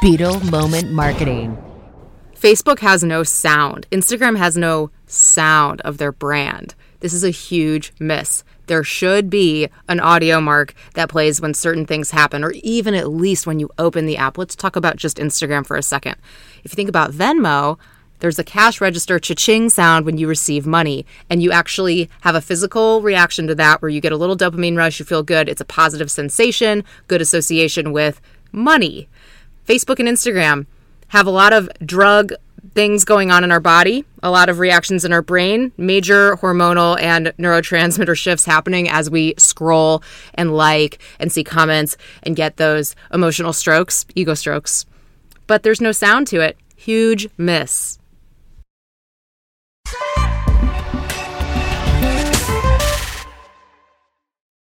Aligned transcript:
Beetle 0.00 0.40
Moment 0.50 0.90
Marketing. 0.90 1.56
Facebook 2.34 2.78
has 2.78 3.02
no 3.02 3.22
sound. 3.22 3.86
Instagram 3.90 4.38
has 4.38 4.56
no 4.56 4.90
sound 5.06 5.80
of 5.80 5.98
their 5.98 6.12
brand. 6.12 6.74
This 7.00 7.12
is 7.12 7.24
a 7.24 7.30
huge 7.30 7.92
miss. 7.98 8.44
There 8.66 8.84
should 8.84 9.28
be 9.30 9.68
an 9.88 9.98
audio 9.98 10.40
mark 10.40 10.74
that 10.94 11.08
plays 11.08 11.40
when 11.40 11.54
certain 11.54 11.86
things 11.86 12.10
happen, 12.10 12.44
or 12.44 12.52
even 12.62 12.94
at 12.94 13.10
least 13.10 13.46
when 13.46 13.58
you 13.58 13.70
open 13.78 14.06
the 14.06 14.16
app. 14.16 14.38
Let's 14.38 14.54
talk 14.54 14.76
about 14.76 14.96
just 14.96 15.16
Instagram 15.16 15.66
for 15.66 15.76
a 15.76 15.82
second. 15.82 16.16
If 16.64 16.72
you 16.72 16.76
think 16.76 16.88
about 16.88 17.12
Venmo, 17.12 17.78
there's 18.20 18.38
a 18.38 18.44
cash 18.44 18.80
register 18.80 19.18
cha-ching 19.18 19.70
sound 19.70 20.04
when 20.04 20.18
you 20.18 20.28
receive 20.28 20.66
money 20.66 21.06
and 21.30 21.42
you 21.42 21.52
actually 21.52 22.10
have 22.22 22.34
a 22.34 22.40
physical 22.40 23.00
reaction 23.00 23.46
to 23.46 23.54
that 23.54 23.80
where 23.80 23.88
you 23.88 24.00
get 24.00 24.12
a 24.12 24.16
little 24.16 24.36
dopamine 24.36 24.76
rush 24.76 24.98
you 24.98 25.04
feel 25.04 25.22
good 25.22 25.48
it's 25.48 25.60
a 25.60 25.64
positive 25.64 26.10
sensation 26.10 26.82
good 27.06 27.20
association 27.20 27.92
with 27.92 28.20
money 28.50 29.08
facebook 29.68 29.98
and 29.98 30.08
instagram 30.08 30.66
have 31.08 31.26
a 31.26 31.30
lot 31.30 31.52
of 31.52 31.68
drug 31.84 32.32
things 32.74 33.04
going 33.04 33.30
on 33.30 33.44
in 33.44 33.52
our 33.52 33.60
body 33.60 34.04
a 34.22 34.30
lot 34.30 34.48
of 34.48 34.58
reactions 34.58 35.04
in 35.04 35.12
our 35.12 35.22
brain 35.22 35.72
major 35.76 36.36
hormonal 36.36 37.00
and 37.00 37.28
neurotransmitter 37.38 38.16
shifts 38.24 38.44
happening 38.44 38.88
as 38.88 39.10
we 39.10 39.34
scroll 39.38 40.02
and 40.34 40.56
like 40.56 41.00
and 41.20 41.30
see 41.30 41.44
comments 41.44 41.96
and 42.22 42.36
get 42.36 42.56
those 42.56 42.96
emotional 43.12 43.52
strokes 43.52 44.06
ego 44.14 44.34
strokes. 44.34 44.86
But 45.46 45.62
there's 45.62 45.80
no 45.80 45.92
sound 45.92 46.26
to 46.28 46.40
it. 46.40 46.56
Huge 46.76 47.28
miss 47.36 47.98